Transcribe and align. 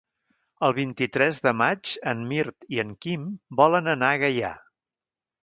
El 0.67 0.71
vint-i-tres 0.77 1.41
de 1.47 1.53
maig 1.63 1.91
en 2.13 2.23
Mirt 2.31 2.67
i 2.77 2.81
en 2.85 2.95
Quim 3.07 3.29
volen 3.61 3.93
anar 3.95 4.11
a 4.17 4.21
Gaià. 4.25 4.53